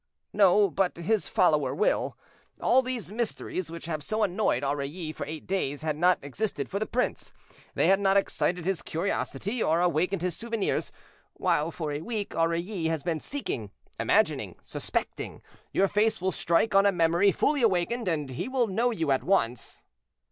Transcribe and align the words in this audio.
"No, 0.33 0.67
but 0.71 0.97
his 0.97 1.29
follower 1.29 1.75
will. 1.75 2.17
All 2.59 2.81
these 2.81 3.11
mysteries 3.11 3.69
which 3.69 3.85
have 3.85 4.01
so 4.01 4.23
annoyed 4.23 4.63
Aurilly 4.63 5.11
for 5.11 5.27
eight 5.27 5.45
days 5.45 5.83
had 5.83 5.95
not 5.95 6.17
existed 6.23 6.67
for 6.67 6.79
the 6.79 6.87
prince; 6.87 7.31
they 7.75 7.85
had 7.85 7.99
not 7.99 8.17
excited 8.17 8.65
his 8.65 8.81
curiosity 8.81 9.61
or 9.61 9.79
awakened 9.79 10.23
his 10.23 10.35
souvenirs, 10.35 10.91
while 11.35 11.69
for 11.69 11.91
a 11.91 12.01
week 12.01 12.33
Aurilly 12.33 12.87
has 12.87 13.03
been 13.03 13.19
seeking, 13.19 13.69
imagining, 13.99 14.55
suspecting. 14.63 15.43
Your 15.71 15.87
face 15.87 16.19
will 16.19 16.31
strike 16.31 16.73
on 16.73 16.87
a 16.87 16.91
memory 16.91 17.31
fully 17.31 17.61
awakened, 17.61 18.07
and 18.07 18.31
he 18.31 18.49
will 18.49 18.65
know 18.65 18.89
you 18.89 19.11
at 19.11 19.23
once." 19.23 19.83